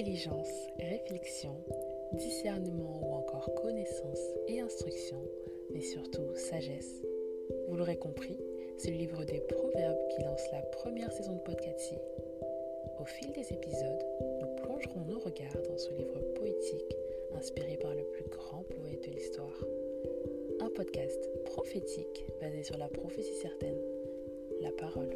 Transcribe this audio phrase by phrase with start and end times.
[0.00, 0.48] Intelligence,
[0.78, 1.54] réflexion,
[2.14, 4.18] discernement ou encore connaissance
[4.48, 5.22] et instruction,
[5.74, 7.02] mais surtout sagesse.
[7.68, 8.38] Vous l'aurez compris,
[8.78, 11.96] c'est le livre des proverbes qui lance la première saison de Podcasty.
[12.98, 14.06] Au fil des épisodes,
[14.40, 16.96] nous plongerons nos regards dans ce livre poétique
[17.34, 19.66] inspiré par le plus grand poète de l'histoire.
[20.60, 23.82] Un podcast prophétique basé sur la prophétie certaine,
[24.62, 25.14] la parole.